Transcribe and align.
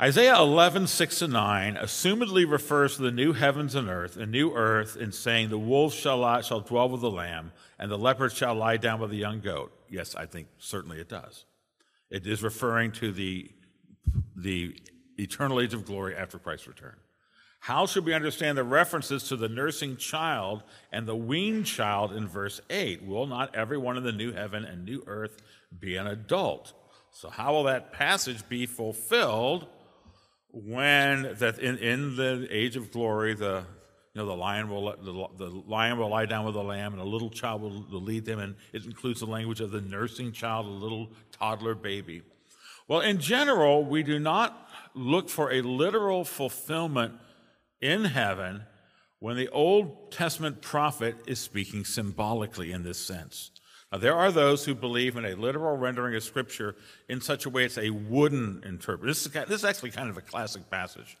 Isaiah 0.00 0.38
11, 0.38 0.86
6 0.86 1.20
and 1.20 1.32
9, 1.34 1.76
assumedly 1.76 2.50
refers 2.50 2.96
to 2.96 3.02
the 3.02 3.10
new 3.10 3.34
heavens 3.34 3.74
and 3.74 3.86
earth, 3.86 4.16
a 4.16 4.24
new 4.24 4.54
earth, 4.54 4.96
in 4.96 5.12
saying, 5.12 5.50
The 5.50 5.58
wolf 5.58 5.92
shall, 5.92 6.16
lie, 6.16 6.40
shall 6.40 6.62
dwell 6.62 6.88
with 6.88 7.02
the 7.02 7.10
lamb, 7.10 7.52
and 7.78 7.90
the 7.90 7.98
leopard 7.98 8.32
shall 8.32 8.54
lie 8.54 8.78
down 8.78 8.98
with 8.98 9.10
the 9.10 9.18
young 9.18 9.40
goat. 9.40 9.72
Yes, 9.90 10.14
I 10.14 10.24
think 10.24 10.48
certainly 10.56 11.00
it 11.00 11.10
does. 11.10 11.44
It 12.08 12.26
is 12.26 12.42
referring 12.42 12.92
to 12.92 13.12
the, 13.12 13.50
the 14.34 14.74
eternal 15.18 15.60
age 15.60 15.74
of 15.74 15.84
glory 15.84 16.16
after 16.16 16.38
Christ's 16.38 16.68
return. 16.68 16.96
How 17.58 17.84
should 17.84 18.06
we 18.06 18.14
understand 18.14 18.56
the 18.56 18.64
references 18.64 19.24
to 19.24 19.36
the 19.36 19.50
nursing 19.50 19.98
child 19.98 20.62
and 20.90 21.06
the 21.06 21.14
weaned 21.14 21.66
child 21.66 22.14
in 22.14 22.26
verse 22.26 22.62
8? 22.70 23.04
Will 23.04 23.26
not 23.26 23.54
everyone 23.54 23.98
in 23.98 24.04
the 24.04 24.12
new 24.12 24.32
heaven 24.32 24.64
and 24.64 24.86
new 24.86 25.04
earth 25.06 25.42
be 25.78 25.96
an 25.96 26.06
adult? 26.06 26.72
So, 27.10 27.28
how 27.28 27.52
will 27.52 27.64
that 27.64 27.92
passage 27.92 28.48
be 28.48 28.64
fulfilled? 28.64 29.66
When 30.52 31.34
that 31.38 31.58
in, 31.58 31.78
in 31.78 32.16
the 32.16 32.46
age 32.50 32.76
of 32.76 32.90
glory, 32.90 33.34
the 33.34 33.64
you 34.14 34.20
know 34.20 34.26
the 34.26 34.36
lion 34.36 34.68
will 34.68 34.94
the, 34.96 35.44
the 35.44 35.50
lion 35.66 35.98
will 35.98 36.08
lie 36.08 36.26
down 36.26 36.44
with 36.44 36.54
the 36.54 36.62
lamb, 36.62 36.92
and 36.92 37.00
a 37.00 37.04
little 37.04 37.30
child 37.30 37.62
will, 37.62 37.84
will 37.90 38.02
lead 38.02 38.24
them, 38.24 38.38
and 38.38 38.56
it 38.72 38.84
includes 38.84 39.20
the 39.20 39.26
language 39.26 39.60
of 39.60 39.70
the 39.70 39.80
nursing 39.80 40.32
child, 40.32 40.66
a 40.66 40.68
little 40.68 41.10
toddler 41.32 41.74
baby. 41.74 42.22
Well, 42.88 43.00
in 43.00 43.20
general, 43.20 43.84
we 43.84 44.02
do 44.02 44.18
not 44.18 44.68
look 44.94 45.28
for 45.28 45.52
a 45.52 45.62
literal 45.62 46.24
fulfillment 46.24 47.14
in 47.80 48.04
heaven 48.04 48.62
when 49.20 49.36
the 49.36 49.48
Old 49.50 50.10
Testament 50.10 50.60
prophet 50.60 51.14
is 51.26 51.38
speaking 51.38 51.84
symbolically 51.84 52.72
in 52.72 52.82
this 52.82 52.98
sense. 52.98 53.52
Now, 53.92 53.98
there 53.98 54.14
are 54.14 54.30
those 54.30 54.64
who 54.64 54.74
believe 54.74 55.16
in 55.16 55.24
a 55.24 55.34
literal 55.34 55.76
rendering 55.76 56.14
of 56.14 56.22
Scripture 56.22 56.76
in 57.08 57.20
such 57.20 57.44
a 57.44 57.50
way 57.50 57.64
it's 57.64 57.76
a 57.76 57.90
wooden 57.90 58.62
interpretation. 58.64 59.06
This 59.08 59.26
is, 59.26 59.32
this 59.32 59.58
is 59.60 59.64
actually 59.64 59.90
kind 59.90 60.08
of 60.08 60.16
a 60.16 60.20
classic 60.20 60.70
passage. 60.70 61.18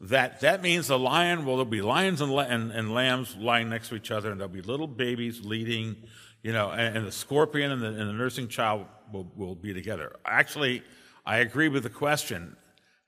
That, 0.00 0.40
that 0.40 0.62
means 0.62 0.88
the 0.88 0.98
lion, 0.98 1.44
well, 1.44 1.56
there'll 1.56 1.70
be 1.70 1.82
lions 1.82 2.20
and, 2.20 2.32
and, 2.32 2.72
and 2.72 2.92
lambs 2.92 3.36
lying 3.36 3.68
next 3.68 3.90
to 3.90 3.94
each 3.94 4.10
other, 4.10 4.30
and 4.30 4.40
there'll 4.40 4.52
be 4.52 4.62
little 4.62 4.88
babies 4.88 5.44
leading, 5.44 5.96
you 6.42 6.52
know, 6.52 6.70
and, 6.70 6.96
and 6.96 7.06
the 7.06 7.12
scorpion 7.12 7.70
and 7.70 7.82
the, 7.82 7.88
and 7.88 8.08
the 8.08 8.12
nursing 8.12 8.48
child 8.48 8.86
will, 9.12 9.30
will 9.36 9.54
be 9.54 9.74
together. 9.74 10.16
Actually, 10.24 10.82
I 11.26 11.38
agree 11.38 11.68
with 11.68 11.84
the 11.84 11.90
question. 11.90 12.56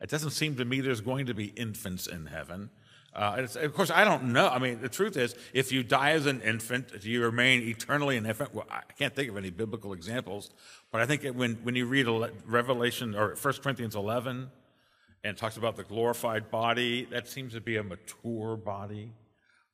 It 0.00 0.10
doesn't 0.10 0.30
seem 0.30 0.56
to 0.56 0.64
me 0.64 0.82
there's 0.82 1.00
going 1.00 1.26
to 1.26 1.34
be 1.34 1.46
infants 1.46 2.06
in 2.06 2.26
heaven. 2.26 2.70
Uh, 3.14 3.46
of 3.60 3.74
course, 3.74 3.90
I 3.90 4.04
don't 4.04 4.32
know. 4.32 4.48
I 4.48 4.58
mean, 4.58 4.80
the 4.80 4.88
truth 4.88 5.16
is, 5.16 5.36
if 5.52 5.70
you 5.70 5.84
die 5.84 6.10
as 6.10 6.26
an 6.26 6.40
infant, 6.40 7.00
do 7.00 7.08
you 7.08 7.22
remain 7.22 7.62
eternally 7.62 8.16
an 8.16 8.26
infant? 8.26 8.52
Well, 8.52 8.66
I 8.68 8.80
can't 8.98 9.14
think 9.14 9.30
of 9.30 9.36
any 9.36 9.50
biblical 9.50 9.92
examples, 9.92 10.50
but 10.90 11.00
I 11.00 11.06
think 11.06 11.24
when, 11.36 11.54
when 11.62 11.76
you 11.76 11.86
read 11.86 12.08
Revelation 12.44 13.14
or 13.14 13.36
1 13.40 13.54
Corinthians 13.62 13.94
11 13.94 14.50
and 15.22 15.36
talks 15.36 15.56
about 15.56 15.76
the 15.76 15.84
glorified 15.84 16.50
body, 16.50 17.04
that 17.12 17.28
seems 17.28 17.52
to 17.52 17.60
be 17.60 17.76
a 17.76 17.84
mature 17.84 18.56
body. 18.56 19.12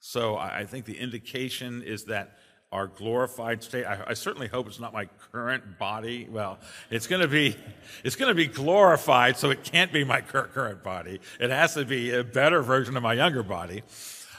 So 0.01 0.37
I 0.37 0.67
think 0.67 0.85
the 0.85 0.99
indication 0.99 1.83
is 1.83 2.05
that 2.05 2.39
our 2.73 2.87
glorified 2.87 3.63
state. 3.63 3.85
I, 3.85 4.05
I, 4.09 4.15
certainly 4.15 4.47
hope 4.47 4.69
it's 4.69 4.79
not 4.79 4.93
my 4.93 5.09
current 5.33 5.79
body. 5.79 6.29
Well, 6.31 6.59
it's 6.89 7.09
going 7.09 7.21
to 7.21 7.29
be, 7.29 7.57
it's 8.05 8.15
going 8.15 8.29
to 8.29 8.35
be 8.35 8.47
glorified, 8.47 9.37
so 9.37 9.51
it 9.51 9.65
can't 9.65 9.93
be 9.93 10.05
my 10.05 10.21
current 10.21 10.85
body. 10.85 11.21
It 11.41 11.51
has 11.51 11.75
to 11.75 11.85
be 11.85 12.13
a 12.13 12.23
better 12.23 12.63
version 12.63 12.97
of 12.97 13.03
my 13.03 13.15
younger 13.15 13.43
body. 13.43 13.83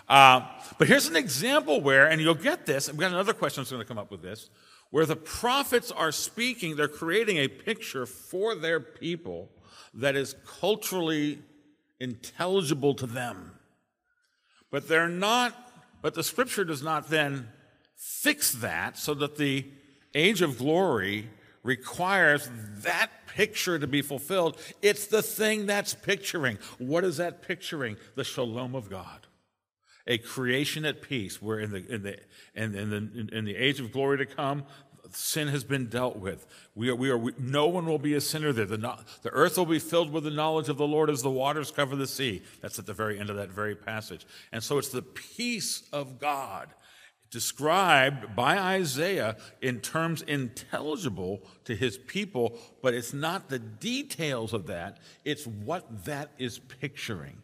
Uh, 0.07 0.41
but 0.77 0.87
here's 0.87 1.07
an 1.07 1.17
example 1.17 1.81
where, 1.81 2.09
and 2.09 2.21
you'll 2.21 2.33
get 2.33 2.65
this. 2.65 2.87
I've 2.87 2.97
got 2.97 3.11
another 3.11 3.33
question 3.33 3.61
that's 3.61 3.71
going 3.71 3.83
to 3.83 3.87
come 3.87 3.97
up 3.97 4.11
with 4.11 4.21
this, 4.21 4.49
where 4.91 5.05
the 5.05 5.15
prophets 5.17 5.91
are 5.91 6.11
speaking. 6.11 6.77
They're 6.77 6.87
creating 6.87 7.37
a 7.37 7.49
picture 7.49 8.05
for 8.05 8.55
their 8.55 8.79
people 8.79 9.49
that 9.93 10.15
is 10.15 10.35
culturally 10.59 11.39
intelligible 11.99 12.93
to 12.95 13.07
them, 13.07 13.51
but 14.69 14.87
they're 14.87 15.09
not. 15.09 15.53
But 16.01 16.15
the 16.15 16.23
scripture 16.23 16.65
does 16.65 16.81
not 16.81 17.09
then 17.09 17.47
fix 18.01 18.51
that 18.53 18.97
so 18.97 19.13
that 19.13 19.37
the 19.37 19.63
age 20.15 20.41
of 20.41 20.57
glory 20.57 21.29
requires 21.61 22.49
that 22.79 23.11
picture 23.27 23.77
to 23.77 23.85
be 23.85 24.01
fulfilled. 24.01 24.59
It's 24.81 25.05
the 25.05 25.21
thing 25.21 25.67
that's 25.67 25.93
picturing. 25.93 26.57
What 26.79 27.03
is 27.03 27.17
that 27.17 27.43
picturing? 27.43 27.97
The 28.15 28.23
shalom 28.23 28.73
of 28.73 28.89
God. 28.89 29.27
A 30.07 30.17
creation 30.17 30.83
at 30.83 31.03
peace, 31.03 31.39
where 31.39 31.59
in 31.59 31.71
the, 31.71 31.93
in 31.93 32.01
the, 32.01 32.17
in, 32.55 32.73
in 32.73 32.89
the, 32.89 33.37
in 33.37 33.45
the 33.45 33.55
age 33.55 33.79
of 33.79 33.91
glory 33.91 34.17
to 34.17 34.25
come, 34.25 34.63
sin 35.11 35.47
has 35.49 35.63
been 35.63 35.85
dealt 35.85 36.17
with. 36.17 36.47
We 36.73 36.89
are, 36.89 36.95
we 36.95 37.11
are, 37.11 37.17
we, 37.17 37.33
no 37.37 37.67
one 37.67 37.85
will 37.85 37.99
be 37.99 38.15
a 38.15 38.21
sinner 38.21 38.51
there. 38.51 38.65
The, 38.65 38.77
the 39.21 39.29
earth 39.29 39.59
will 39.59 39.67
be 39.67 39.77
filled 39.77 40.11
with 40.11 40.23
the 40.23 40.31
knowledge 40.31 40.69
of 40.69 40.77
the 40.77 40.87
Lord 40.87 41.11
as 41.11 41.21
the 41.21 41.29
waters 41.29 41.69
cover 41.69 41.95
the 41.95 42.07
sea. 42.07 42.41
That's 42.61 42.79
at 42.79 42.87
the 42.87 42.93
very 42.93 43.19
end 43.19 43.29
of 43.29 43.35
that 43.35 43.51
very 43.51 43.75
passage. 43.75 44.25
And 44.51 44.63
so 44.63 44.79
it's 44.79 44.89
the 44.89 45.03
peace 45.03 45.83
of 45.93 46.19
God 46.19 46.69
described 47.31 48.35
by 48.35 48.57
Isaiah 48.57 49.37
in 49.61 49.79
terms 49.79 50.21
intelligible 50.21 51.41
to 51.63 51.75
his 51.75 51.97
people, 51.97 52.59
but 52.81 52.93
it's 52.93 53.13
not 53.13 53.49
the 53.49 53.59
details 53.59 54.53
of 54.53 54.67
that, 54.67 54.99
it's 55.25 55.47
what 55.47 56.05
that 56.05 56.31
is 56.37 56.59
picturing. 56.59 57.41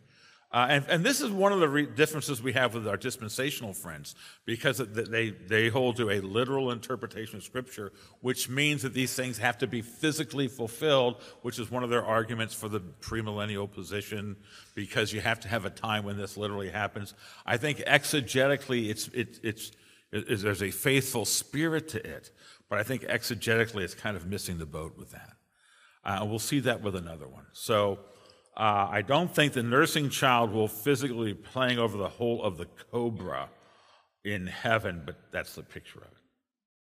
Uh, 0.49 0.65
and, 0.69 0.85
and, 0.87 1.03
this 1.03 1.19
is 1.19 1.29
one 1.29 1.51
of 1.51 1.59
the 1.59 1.67
re- 1.67 1.85
differences 1.85 2.41
we 2.41 2.53
have 2.53 2.73
with 2.73 2.87
our 2.87 2.95
dispensational 2.95 3.73
friends, 3.73 4.15
because 4.45 4.77
they, 4.77 5.29
they 5.29 5.67
hold 5.67 5.97
to 5.97 6.09
a 6.09 6.21
literal 6.21 6.71
interpretation 6.71 7.35
of 7.35 7.43
Scripture, 7.43 7.91
which 8.21 8.47
means 8.47 8.81
that 8.81 8.93
these 8.93 9.13
things 9.13 9.37
have 9.37 9.57
to 9.57 9.67
be 9.67 9.81
physically 9.81 10.47
fulfilled, 10.47 11.21
which 11.41 11.59
is 11.59 11.69
one 11.69 11.83
of 11.83 11.89
their 11.89 12.05
arguments 12.05 12.53
for 12.53 12.69
the 12.69 12.79
premillennial 12.79 13.69
position, 13.69 14.37
because 14.73 15.11
you 15.11 15.19
have 15.19 15.37
to 15.41 15.49
have 15.49 15.65
a 15.65 15.69
time 15.69 16.05
when 16.05 16.15
this 16.15 16.37
literally 16.37 16.69
happens. 16.69 17.13
I 17.45 17.57
think 17.57 17.79
exegetically, 17.79 18.89
it's, 18.89 19.09
it, 19.09 19.41
it's, 19.43 19.71
it, 20.13 20.39
there's 20.41 20.63
a 20.63 20.71
faithful 20.71 21.25
spirit 21.25 21.89
to 21.89 22.07
it, 22.07 22.31
but 22.69 22.79
I 22.79 22.83
think 22.83 23.01
exegetically, 23.01 23.81
it's 23.81 23.95
kind 23.95 24.15
of 24.15 24.25
missing 24.25 24.59
the 24.59 24.65
boat 24.65 24.97
with 24.97 25.11
that. 25.11 25.33
Uh, 26.05 26.25
we'll 26.25 26.39
see 26.39 26.61
that 26.61 26.81
with 26.81 26.95
another 26.95 27.27
one. 27.27 27.47
So, 27.51 27.99
uh, 28.57 28.87
I 28.89 29.03
don't 29.03 29.33
think 29.33 29.53
the 29.53 29.61
nursing 29.61 30.09
child 30.09 30.51
will 30.51 30.67
physically 30.67 31.33
be 31.33 31.39
playing 31.39 31.77
over 31.77 31.95
the 31.95 32.09
hole 32.09 32.41
of 32.43 32.57
the 32.57 32.65
cobra 32.91 33.49
in 34.25 34.47
heaven, 34.47 35.03
but 35.05 35.15
that's 35.31 35.53
the 35.53 35.61
picture 35.61 35.99
of 35.99 36.07
it. 36.07 36.16